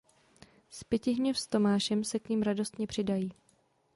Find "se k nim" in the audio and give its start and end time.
2.03-2.41